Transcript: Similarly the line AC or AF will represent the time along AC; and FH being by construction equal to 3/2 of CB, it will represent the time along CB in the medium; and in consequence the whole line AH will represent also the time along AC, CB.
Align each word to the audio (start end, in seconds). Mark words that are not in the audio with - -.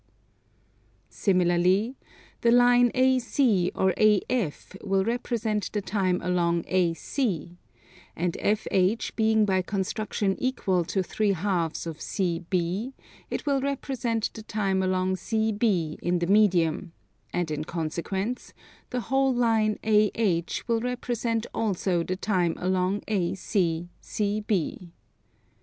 Similarly 1.09 1.95
the 2.41 2.51
line 2.51 2.89
AC 2.95 3.71
or 3.75 3.93
AF 3.97 4.75
will 4.83 5.05
represent 5.05 5.71
the 5.73 5.81
time 5.83 6.19
along 6.23 6.65
AC; 6.67 7.59
and 8.15 8.33
FH 8.33 9.15
being 9.15 9.45
by 9.45 9.61
construction 9.61 10.35
equal 10.39 10.83
to 10.85 11.01
3/2 11.03 11.85
of 11.85 11.99
CB, 11.99 12.93
it 13.29 13.45
will 13.45 13.61
represent 13.61 14.31
the 14.33 14.41
time 14.41 14.81
along 14.81 15.17
CB 15.17 15.99
in 16.01 16.17
the 16.17 16.25
medium; 16.25 16.93
and 17.31 17.51
in 17.51 17.63
consequence 17.63 18.55
the 18.89 19.01
whole 19.01 19.31
line 19.35 19.77
AH 19.85 20.47
will 20.65 20.79
represent 20.79 21.45
also 21.53 22.01
the 22.01 22.15
time 22.15 22.55
along 22.57 23.03
AC, 23.07 23.87
CB. 24.01 24.89